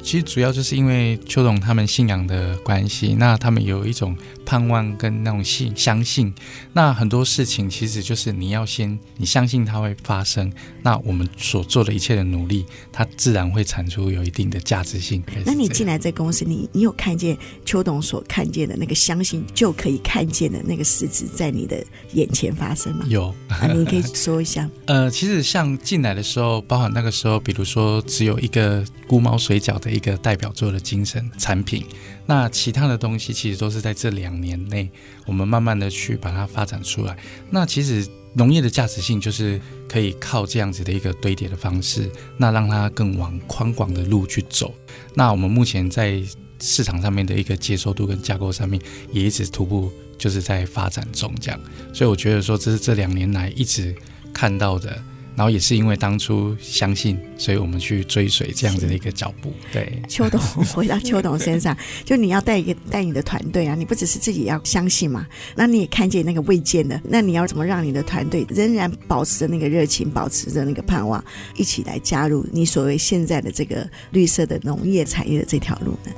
[0.04, 4.14] 其实主要就是因为邱董他们信仰的关系，那他们有一种
[4.44, 6.32] 盼望跟那种信相信，
[6.74, 15.24] 那很多事情其实就是你要先你相信它会发生，那我们所做的一切的努力，它自然会产出有一定的价值性。
[15.46, 23.06] 那你进来这公司，你你有看见邱董所看见的那个相信就可以看见的那个实质在你的眼前发生吗？
[23.08, 24.68] 有，啊，你可以说一下。
[24.84, 29.93] 呃，其实像进来的时候，包含那个时候，比如说只有一个菇猫水饺的。
[29.94, 31.86] 一个代表作的精神产品，
[32.26, 34.90] 那其他的东西其实都是在这两年内，
[35.24, 37.16] 我们慢慢的去把它发展出来。
[37.48, 44.74] 那其实农业的价值性就是可以靠这样子的一个堆叠的方式，那让它更往宽广的路去走。
[45.14, 46.20] 那我们目前在
[46.60, 48.80] 市场上面的一个接受度跟架构上面，
[49.12, 51.60] 也一直徒步就是在发展中这样。
[51.92, 53.94] 所以我觉得说，这是这两年来一直
[54.32, 55.00] 看到的。
[55.36, 59.52] 然后也是因为当初相信，所以我们去追随这样子的一个脚步。
[59.72, 60.40] 对，邱董
[60.74, 71.22] 回到邱董身上，就你要带一个带你的团队啊，你不只是自己要相信嘛，那你也看见那个未见的，那你要怎么让你的团队仍然保持着那个热情，保持着那个盼望，
[71.56, 76.12] 一起来加入你所谓现在的这个绿色的农业产业的这条路呢？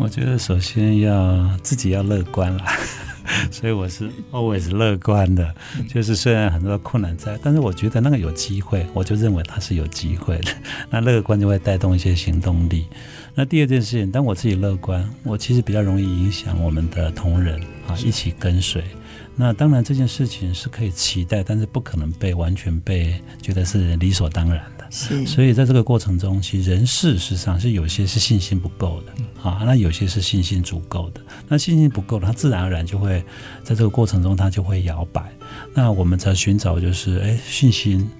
[0.00, 2.64] 我觉得首先要自己要乐观啦。
[3.52, 5.54] 所以我是 always 乐观的，
[5.88, 10.50] 就是虽然很多困难在，但是我觉得那个有机会，我就认为它是有机会的。
[10.90, 12.86] 那乐观就会带动一些行动力。
[13.34, 18.82] 那第二件事情，当我自己乐观，我其实比较容易影响我们的同仁啊，一起跟随。
[19.36, 24.79] 那当然这件事情是可以期待，但是不可能被完全被觉得是理所当然的。
[24.90, 31.20] 是，所以在这个过程中，其实人事实上是有些是信心不够的啊，那有些是信心足够的。
[31.48, 33.24] 那信心不够的，他自然而然就会
[33.62, 35.30] 在这个过程中，他就会摇摆。
[35.72, 38.10] 那我们在寻找就是，哎，信心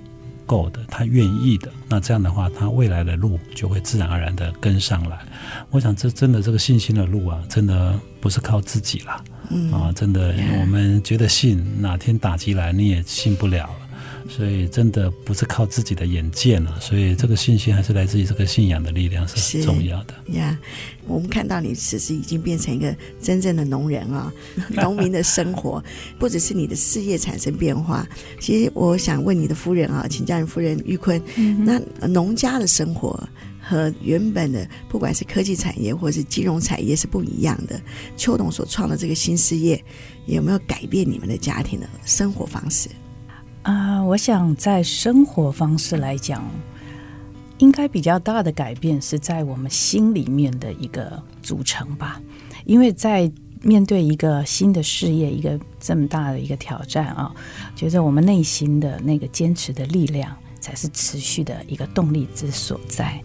[0.46, 5.18] 够的，他愿意的，那这样的话，他未来的路就会自然而然的跟上来。
[5.70, 9.12] 我想，这真的这个信心的路啊，真的不是靠自己了，
[9.72, 13.68] 啊，真的，我们觉得信，哪天打击来，你也信不了。
[14.30, 20.14] 所以真的不是靠自己的眼见了，所以这个信心还是来自于这个信仰的力量是很重要的。
[20.28, 24.32] 呀，yeah, 我们看到你其实已经变成一个真正的农人啊，
[24.70, 25.82] 农民的生活
[26.18, 28.06] 不只是你的事业产生变化。
[28.38, 33.28] 其实我想问你的夫人啊，请教你夫人玉坤，嗯、那农家的生活
[33.60, 37.80] 和原本的不管是科技产业或是金融产业是不一样的。
[38.16, 39.82] 邱董所创的这个新事业
[40.26, 42.88] 有没有改变你们的家庭的生活方式？
[43.62, 46.42] 啊，我想在生活方式来讲，
[47.59, 52.20] 应该比较大的改变是在我们心里面的一个组成吧。
[52.64, 53.31] 因为在
[53.62, 57.31] 面对一个新的事业，一个这么大的一个挑战啊，
[57.77, 63.23] 觉得我们内心的那个坚持的力量，才是持续的一个动力之所在。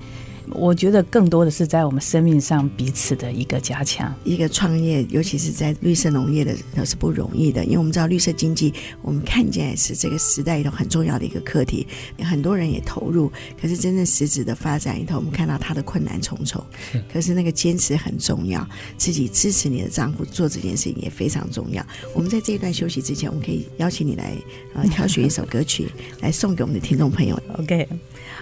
[0.52, 4.14] 我觉得更多的是在我们生命上彼此的一个加强。
[4.24, 7.64] 一个创业，尤其是在绿色农业的，都是不容易的。
[7.66, 11.88] 因为我们知道绿色经济，我们看见是这个时代里头很重要的一个课题，
[12.20, 13.32] 很多人也投入。
[13.62, 16.64] 可是真正实质的发展里头，我们看到它的困难重重。
[17.12, 21.86] 可是那个坚持很重要，自己支持你的丈夫做这件事情也非常重要。
[22.14, 24.34] 我们在这一段休息之前，我们可以邀请你来
[24.74, 25.90] 呃挑选一首歌曲
[26.22, 27.40] 来送给我们的听众朋友。
[27.58, 27.88] OK，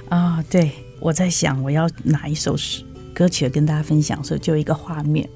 [0.09, 0.69] 啊、uh，对。
[1.03, 2.55] 我在想，我要哪一首
[3.13, 5.27] 歌曲跟大家分享的时候，就一个画面，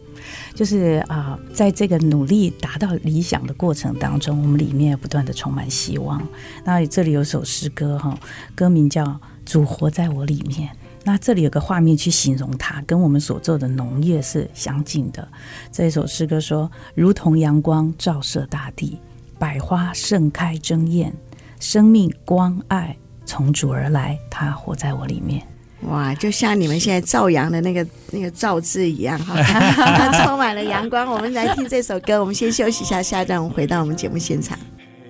[0.55, 6.25] 就是啊，在这个努力达到理想的过程当中，我们里面不断的充满希望。
[6.63, 8.17] 那这里有首诗歌哈，
[8.55, 9.03] 歌名叫
[9.45, 10.69] 《主活在我里面》。
[11.03, 15.27] 那这里有个画面去形容它，跟我们所做的农业是相近的。
[15.69, 18.97] 这一首诗歌说：“如同阳光照射大地，
[19.37, 21.13] 百花盛开争艳，
[21.59, 25.45] 生命光爱从主而来，它活在我里面。”
[25.81, 31.09] 哇，就像你们现在照阳的那个那个照字一样哈， 它充满了阳光。
[31.09, 34.57] 我们来听这首歌，我们先休息一下，下一段我们回到我们节目现场。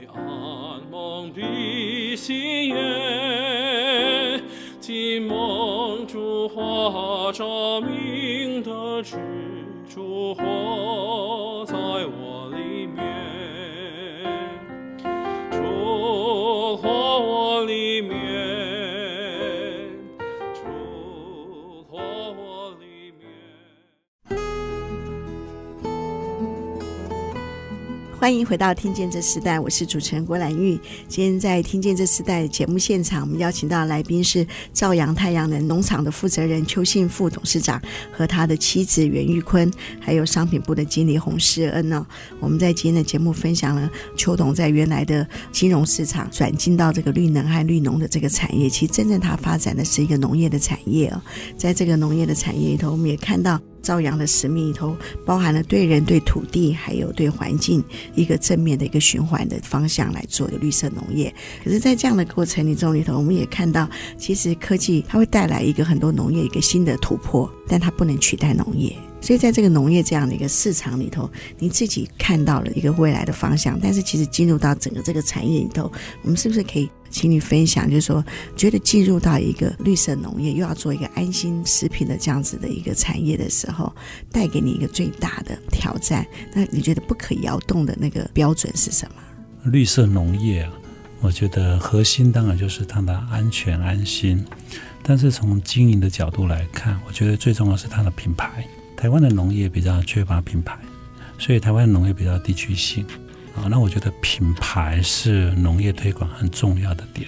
[0.07, 4.43] 黑暗蒙蔽心眼，
[4.81, 9.15] 今蒙主化照明的之
[9.89, 12.26] 主活在我
[28.19, 30.71] 欢迎回到《听见这时代》，我是主持人郭兰玉。
[31.07, 37.79] 今天在《听见这时代》节目现场，我们邀请到来宾是兆阳太阳能农场的负责人邱信富董事长
[38.11, 42.03] 和他的妻子袁玉坤，还有商品部的经理洪世恩呢。
[42.39, 51.21] 我们在今天的节目分享了邱董在原来的金融市场转进到这个绿能和绿农的这个产业，其实真正它发展的是一个农业的产业哦。
[51.55, 53.61] 在这个农业的产业里头，我们也看到。
[53.87, 57.81] 朝阳的使命里头包含了对人、对土地，还有对环境
[58.15, 61.33] 一个正面的一个循环的方向来做的绿色农业。
[61.63, 68.93] 可是，在这样的过程里中里头，我们也看到，其实科技它会带来一个很多农业一个新的突破，但它不能取代农业。
[69.27, 73.77] 所以，在这个农业这样的一个市场里头，你自己看到了一个未来的方向。
[73.77, 76.89] 但是，其实进入到整个这个产业里头，我们是不是可以？
[77.09, 78.23] 请你分享，就是说，
[78.55, 83.93] 觉得进入到一个绿色农业，又要做一个安心食品的这样子的一个产业的时候，
[84.31, 86.25] 带给你一个最大的挑战。
[86.53, 89.69] 那你觉得不可摇动的那个标准是什么？
[89.69, 90.71] 绿色农业啊，
[91.19, 94.45] 我觉得核心当然就是它的安全安心。
[95.03, 98.65] 但是从经营的角度来看，我觉得最重要是它的品牌。
[98.97, 100.77] 台湾的农业比较缺乏品牌，
[101.37, 103.05] 所以台湾农业比较地区性。
[103.55, 107.27] 啊，那我觉得品牌是农业推广很重要的点。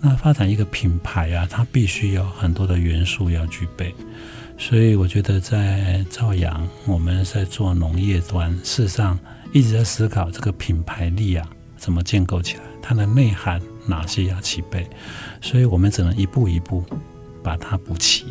[0.00, 3.94] 那发展一个品牌啊，它必须有很多的元素要具备。
[4.56, 9.18] 所以我觉得在兆阳，我们在做农业端，事实上
[9.52, 14.88] 一直在思考这个品牌力啊，怎么建构起来，它的内涵哪些要齐备。
[15.42, 16.82] 所以我们只能一步一步
[17.42, 18.24] 把它补齐。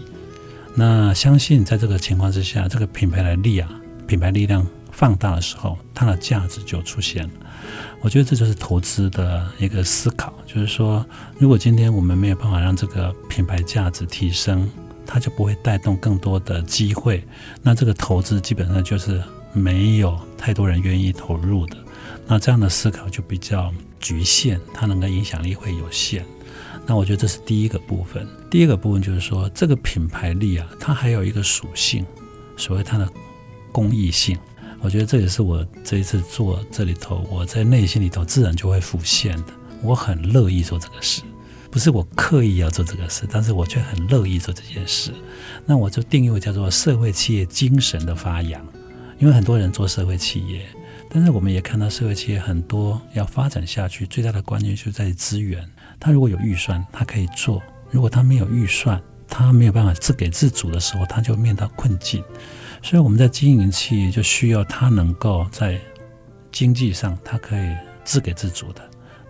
[0.77, 3.67] 那相信在这个情况之下，这个品牌的力啊，
[4.07, 4.65] 品牌力量。
[4.89, 7.29] 放大的时候，它的价值就出现了。
[8.01, 11.05] 我觉得这就是投资的一个思考，就是说，
[11.37, 14.67] 如果今天我们没有办法让这个品牌价值提升，
[15.05, 17.23] 它就不会带动更多的机会。
[17.61, 19.21] 那这个投资基本上就是
[19.53, 21.77] 没有太多人愿意投入的。
[22.25, 26.25] 那这样的思考就比较局限，它能够影响力会有限。
[26.85, 28.27] 那我觉得这是第一个部分。
[28.49, 32.05] 第二个部分就是说，这个品牌力啊，它还有一个属性，
[32.55, 33.09] 所谓它的
[33.71, 34.37] 公益性。
[34.79, 39.47] 我觉得这也是我这一次做这里头，我在内心里头自然就会浮现的。
[39.81, 41.21] 我很乐意做这个事，
[41.71, 45.11] 不是我刻意要做这个事，但是我却很乐意做这件事。
[45.65, 48.65] 那我就定义为叫做社会企业精神的发扬。
[49.19, 50.63] 因为很多人做社会企业，
[51.09, 55.67] 但是我们也看到社会企业很多要发展下去，最大的关键就在于资源。
[55.99, 62.23] 他如果有预算，他可以做；如果他没有预算，他没有办法自给自足的时候，他就面临困境。
[62.81, 65.79] 所以我们在经营企业就需要他能够在
[66.51, 67.75] 经济上，他可以
[68.05, 68.81] 自给自足的、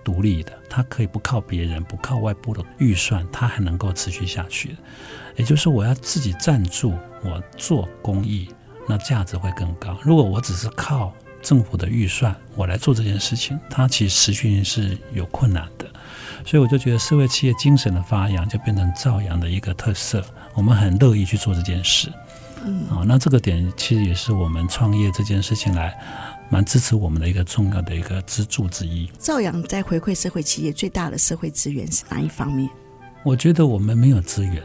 [0.04, 4.76] 独立的，他可以不靠别人、不靠外部的预算，他还能够持续下去。
[5.36, 6.94] 也就是，我要自己赞助，
[7.24, 8.50] 我做公益，
[8.88, 9.98] 那价值会更高。
[10.04, 15.88] 如果我只是靠政府的预算，我来做这件事情，它其实持续性是有困难的。
[16.46, 20.24] 所以我就觉得社会企业精神的发扬就变成兆阳的一个特色，
[20.54, 22.12] 我们很乐意去做这件事。
[22.66, 25.96] 嗯，啊，那这个点其实也是我们创业这件事情来
[26.50, 29.10] 蛮支持我们的一个重要的一个支柱之一。
[29.20, 32.68] 兆阳在回馈社会企业最大的社会资源是哪一方面？
[33.24, 34.62] 我觉得我们没有资源，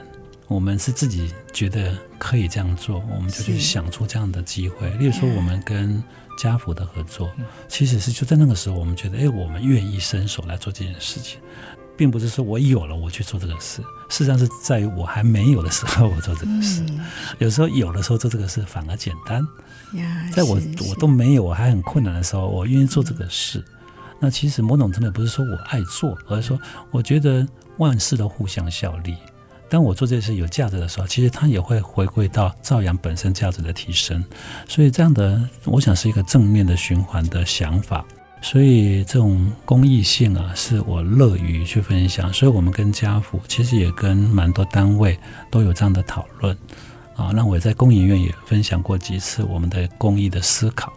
[0.48, 4.90] 我们是自己觉得可以这样做，我们就去想出这样的机会。
[4.92, 6.02] 例如说，我们跟
[6.38, 7.30] 家福的合作，
[7.68, 11.40] 其实是就在那个时候，我们觉得，哎，我们愿意伸手来做这件事情，
[11.96, 16.82] 并不是说我有了我去做这个事，事实上是在于我还没有的时候 我做这个事。
[17.38, 19.46] 有时候有的时候做这个事反而简单，
[20.32, 23.62] 在我我都没有我还很困难的时候，我愿意做这个事。
[24.18, 26.60] 那其实某种程度不是说我爱做，而是说
[26.92, 27.46] 我觉得
[27.78, 29.16] 万事都互相效力。
[29.72, 34.22] 当我做这件事有价值的时候，其实它也会回归到兆阳本身价值的提升。
[34.68, 38.04] 所以这样的，我想是一个正面的循环的想法。
[38.42, 42.30] 所以这种公益性啊，是我乐于去分享。
[42.34, 45.18] 所以我们跟家福，其实也跟蛮多单位
[45.50, 46.54] 都有这样的讨论。
[47.16, 50.92] 啊，那我在工研院也分享过几次我们的公益的思考，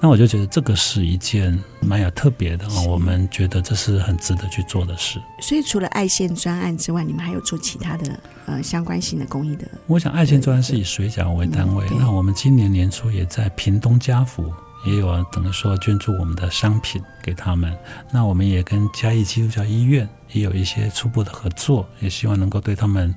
[0.00, 5.20] 那我就觉得这个是一件蛮有特别的啊，我们觉得这是很值得去做的事。
[5.40, 9.68] 所以除了爱线专案之外，你们还有做其他的呃相关性的公益的？
[9.86, 14.50] 我想爱线专案是以水饺为单位，那我们今年年初也在屏东家福
[14.86, 17.76] 也有等于说捐助我们的商品给他们，
[18.10, 23.14] 那我们也跟嘉义基督教医院也有一些初步的合作，也希望能够对他们。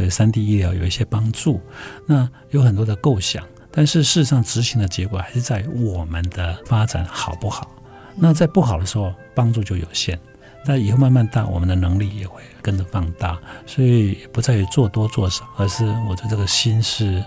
[0.00, 1.60] 对三 D 医疗有一些帮助，
[2.06, 7.70] 那有很多的构想，但是事实上执行的结果还是在于我们的发展好不好。
[8.16, 10.16] 那在不好的时候，帮助就有限；
[10.64, 13.38] 那以后慢慢大，我们的能力也会跟着放大。
[13.66, 17.22] 所以不在于做多做少，而是我觉得这个心是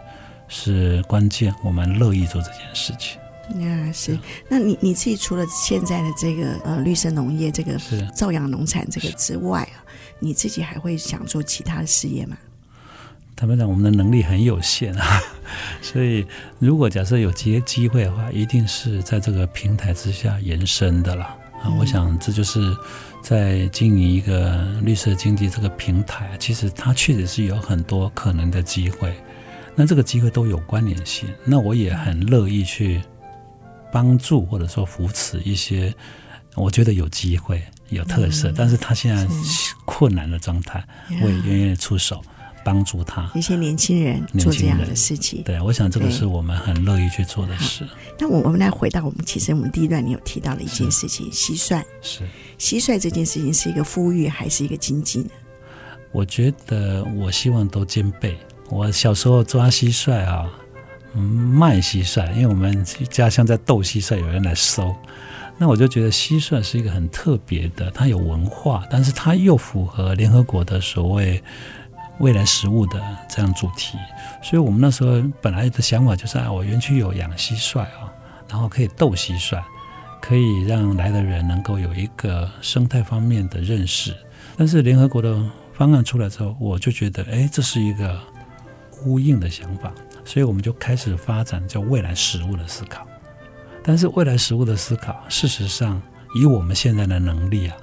[0.48, 1.54] 是关键。
[1.64, 3.20] 我们乐意做这件事情。
[3.62, 4.18] 呀，是。
[4.50, 7.80] 那你你自己除了现在的这个呃绿色农业这个
[8.16, 9.86] 兆阳农产这个之外啊，
[10.18, 12.36] 你自己还会想做其他的事业吗？
[13.36, 15.20] 坦白讲，我们的能力很有限啊，
[15.82, 16.26] 所以
[16.60, 21.36] 如果假设有这些机会的话，一定是在这个平台之下延伸的啦。
[21.62, 22.76] 啊，我想这就是
[23.22, 29.14] 在经营一个绿色经济这个平台，其实它确实是有很多可能的机会。
[29.76, 33.02] 那这个机会都有关联性，那我也很乐意去
[33.92, 35.94] 帮助或者说扶持一些
[36.56, 39.28] 我觉得有机会、有特色，但是他现在
[39.86, 40.86] 困难的状态，
[41.22, 42.22] 我也愿意出手。
[42.64, 47.88] 帮助他一些年轻人做这样的事情，对，我想这个是我们很乐意去做的事。
[48.18, 52.24] 那我我们来回到我们其实我们第一段你有提到的一件事情，蟋蟀是
[52.58, 55.30] 蟋蟀这件事情是一个富裕还是一个经济呢？
[56.12, 58.38] 我觉得我希望都兼备。
[58.70, 60.50] 我小时候抓蟋蟀啊，
[61.14, 64.96] 卖蟋蟀，因为我们家乡在斗蟋蟀，有人来收，
[65.58, 71.44] 那我就觉得蟋蟀是一个很特别的，它有文化，但是它又符合联合国的所谓。
[72.24, 73.98] 未来食物的这样主题，
[74.42, 78.10] 所以我们那时候本来的想法就是啊，我园区有养蟋蟀啊，
[78.48, 79.62] 然后可以斗蟋蟀，
[80.22, 84.16] 可以让来的人能够有一个生态方面的认识。
[84.56, 85.38] 但是联合国的
[85.74, 88.18] 方案出来之后，我就觉得，哎，这是一个
[88.90, 89.92] 呼应的想法，
[90.24, 93.06] 所以我们就开始发展叫未来食物的思考。
[93.84, 96.02] 但是未来食物的思考，事实上
[96.34, 97.76] 以我们现在的能力啊，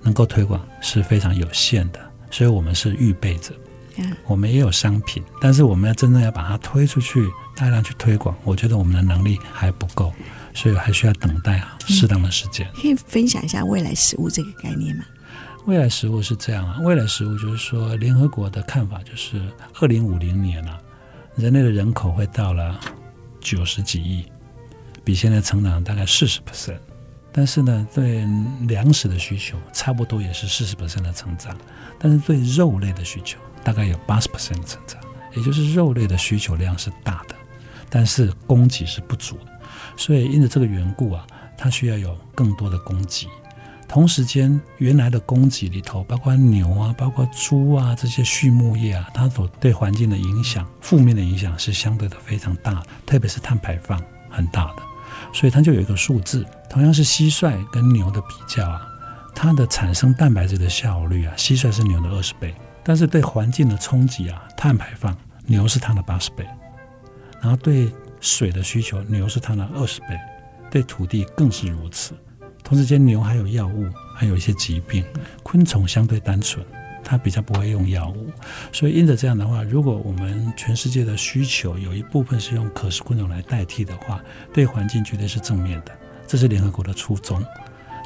[0.00, 1.98] 能够推广是非常有限的。
[2.30, 3.52] 所以我们是预备着，
[4.26, 10.12] 我们也有商品，但是我们要真正要把它推出去，大量去推广，我觉得我们的能力还不够，
[10.52, 12.68] 所以还需要等待啊适当的时间。
[12.74, 15.04] 可以分享一下未来食物这个概念吗？
[15.66, 19.40] 未来食物是这样啊，未来食物就是说，联合国的看法就是，
[19.80, 20.78] 二零五零年啊，
[21.36, 22.78] 人类的人口会到了
[23.40, 24.26] 九十几亿，
[25.02, 26.78] 比现在成长大概四十 percent。
[27.32, 28.24] 但是呢，对
[28.68, 31.56] 粮食的需求差不多也是四十 percent 的成长，
[31.98, 35.00] 但是对肉类的需求大概有八十 percent 的成长，
[35.34, 37.34] 也就是肉类的需求量是大的，
[37.88, 39.52] 但是供给是不足的，
[39.96, 43.26] 所以因着这个缘故啊，它需要有更多的供给。
[43.86, 54.82] 同时间，原来的供给里头，包括牛啊，包括猪啊这些畜牧业啊，它所对环境的影响，负面的影响是相对的非常大，特别是碳排放很大的。
[55.32, 58.82] 所以它就有一个数字，同样是蟋蟀跟牛的比较啊，
[59.34, 62.52] 它的产生蛋白质的效率啊，蟋蟀是牛的二十倍，
[62.84, 65.16] 但是对环境的冲击啊，碳排放
[65.46, 66.46] 牛是它的八十倍，
[67.40, 70.08] 然后对水的需求牛是它的二十倍，
[70.70, 72.12] 对土地更是如此。
[72.62, 75.04] 同时间牛还有药物，还有一些疾病，
[75.42, 76.64] 昆虫相对单纯。
[77.06, 78.30] 它比较不会用药物，
[78.72, 84.22] 所以因着这样的话，如果我们全世界的需求有一部分是用可食昆虫来代替的话，
[84.54, 85.92] 对环境绝对是正面的。
[86.26, 87.44] 这是联合国的初衷。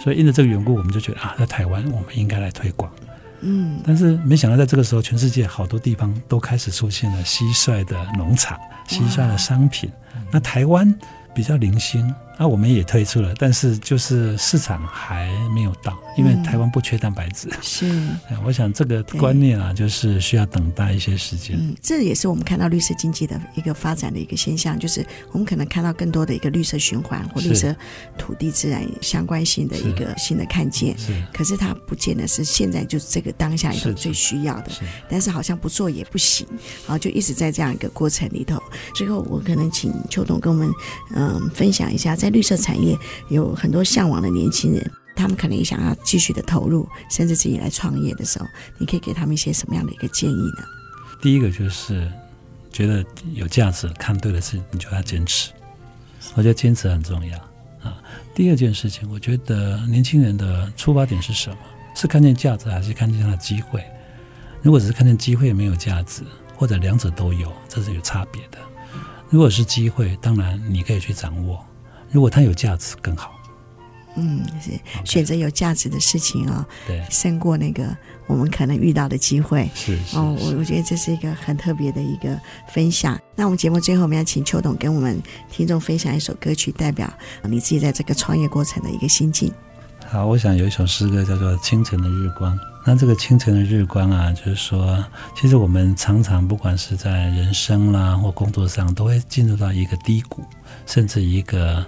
[0.02, 2.92] 所以因着这个缘故，我们就觉得啊，在台湾我们应该来推广。
[3.40, 8.58] 嗯，但是没想到在这个时候，全世界好多地方都开始出现了蟋蟀的农场、
[8.88, 9.90] 蟋蟀的商品。
[10.30, 10.94] 那台湾
[11.34, 12.14] 比较零星。
[12.40, 17.50] 那、啊、我们也推出了，但是就是市场还没有到，因为台湾不缺蛋白质。
[17.60, 17.92] 是，
[18.46, 21.56] 我想这个观念啊，就是需要等待一些时间。
[21.58, 27.74] 嗯，这也是我们看到绿色经济的一个发展的一个现象，就是我们可能看到更多的一个绿色循环或绿色
[28.16, 30.96] 土地自然相关性的一个新的看见。
[30.96, 34.70] 是，可是它不见得是现在就是这个当下一个最需要的。
[34.70, 36.46] 是，但是好像不做也不行，
[36.86, 38.62] 然后就一直在这样一个过程里头。
[38.94, 40.70] 最后，我可能请邱董跟我们
[41.16, 42.27] 嗯分享一下在。
[42.30, 42.96] 绿色产业
[43.28, 48.46] 有很多向往的年轻人，他们可能也想要继续的投入，甚至自己来创业的时候，
[48.78, 50.64] 你可以给他们一些什么样的一个建议呢？
[51.20, 52.10] 第一个就是
[52.72, 53.04] 觉得
[53.34, 55.50] 有价值，看对的事，你就要坚持。
[56.34, 57.38] 我觉得坚持很重要
[57.82, 57.98] 啊。
[58.34, 61.56] 第二件事情，我觉得年轻人的出发点是什么？
[61.94, 63.84] 是看见价值，还是看见他的机会？
[64.62, 66.22] 如果只是看见机会没有价值，
[66.54, 68.58] 或者两者都有，这是有差别的。
[69.28, 71.64] 如果是机会，当然你可以去掌握。
[72.10, 73.34] 如果它有价值更好，
[74.16, 74.70] 嗯，是
[75.04, 77.96] 选择有价值的事情啊、哦，对，胜过那个
[78.26, 82.38] 我们可能遇到的机会，是，是，是哦，我我觉得这是一个很特别的一个
[82.72, 83.18] 分享。
[83.36, 87.12] 那我们节目最后，我们要请邱董跟我们听众分享一首歌曲，代表
[87.44, 89.52] 你自己在这个创业过程的一个心境。
[90.06, 92.56] 好，我想有一首诗歌叫做《清晨的日光》。
[92.90, 95.04] 那这个清晨的日光啊，就是说，
[95.36, 100.42] 其实我们常常不管是在人生啦或工作上，都会进入到一个低谷，
[100.86, 101.84] 甚至一个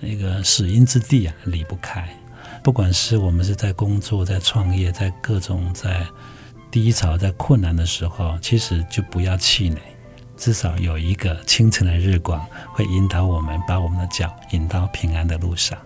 [0.00, 2.12] 一个死因之地啊，离不开。
[2.60, 6.04] 不管是我们是在工作、在创业、在各种在
[6.72, 9.78] 低潮、在困难的时候，其实就不要气馁，
[10.36, 15.78] 至少有一个清晨的日光会引导我们，把我们的脚引到平安的路上。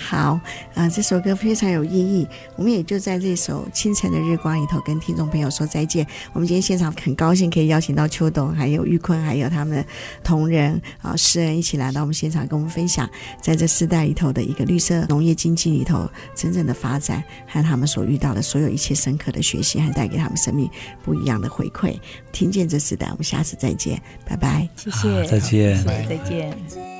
[0.00, 0.40] 好啊、
[0.74, 2.26] 呃，这首歌非常有意义。
[2.56, 6.06] 我们也就在这首清晨的日光里头跟听众朋友说再见。
[6.32, 9.84] 我们今天现场很高兴可以邀请到秋董、还有玉坤、还有他们的
[10.24, 13.08] 同仁啊诗人一起来到我们现场，跟我们分享
[13.42, 20.68] 在这世代里头的一个绿色农业经济里头真正的发展和他们所遇到的所有一切深刻的学习，还带给他们生命
[21.04, 21.98] 不一样的回馈。
[22.32, 26.99] 听见这时代，我们下次再见，拜拜，谢谢，再见，再见。